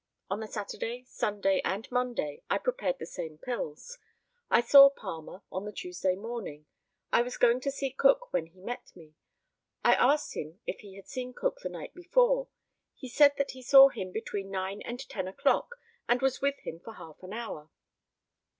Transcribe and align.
On 0.31 0.39
the 0.39 0.47
Saturday, 0.47 1.03
Sunday, 1.07 1.61
and 1.63 1.87
Monday, 1.91 2.41
I 2.49 2.57
prepared 2.57 2.97
the 2.97 3.05
same 3.05 3.37
pills. 3.37 3.99
I 4.49 4.59
saw 4.59 4.89
Palmer 4.89 5.43
on 5.51 5.65
the 5.65 5.71
Tuesday 5.71 6.15
morning. 6.15 6.65
I 7.13 7.21
was 7.21 7.37
going 7.37 7.59
to 7.59 7.71
see 7.71 7.91
Cook 7.91 8.33
when 8.33 8.47
he 8.47 8.61
met 8.61 8.95
me. 8.95 9.13
I 9.85 9.93
asked 9.93 10.35
him 10.35 10.59
if 10.65 10.79
he 10.79 10.95
had 10.95 11.07
seen 11.07 11.35
Cook 11.35 11.59
the 11.61 11.69
night 11.69 11.93
before. 11.93 12.47
He 12.95 13.07
said 13.09 13.33
that 13.37 13.51
he 13.51 13.61
saw 13.61 13.89
him 13.89 14.11
between 14.11 14.49
nine 14.49 14.81
and 14.81 15.07
ten 15.07 15.27
o'clock, 15.27 15.75
and 16.09 16.19
was 16.19 16.41
with 16.41 16.57
him 16.61 16.79
for 16.79 16.93
half 16.95 17.21
an 17.21 17.33
hour. 17.33 17.69